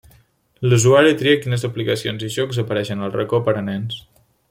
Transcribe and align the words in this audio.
L'usuari 0.69 1.11
tria 1.19 1.41
quines 1.45 1.65
aplicacions 1.69 2.25
i 2.29 2.31
jocs 2.39 2.61
apareixen 2.65 3.09
al 3.09 3.15
Racó 3.19 3.45
per 3.51 3.57
a 3.61 3.63
nens. 3.73 4.01